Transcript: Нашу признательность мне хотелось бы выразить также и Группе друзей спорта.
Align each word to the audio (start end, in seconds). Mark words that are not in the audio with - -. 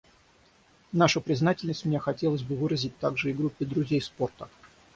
Нашу 0.93 1.21
признательность 1.21 1.85
мне 1.85 1.99
хотелось 1.99 2.41
бы 2.41 2.55
выразить 2.55 2.97
также 2.97 3.29
и 3.29 3.33
Группе 3.33 3.65
друзей 3.65 4.01
спорта. 4.01 4.49